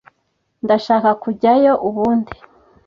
[0.63, 2.33] Ndashaka kujyayo ubundi.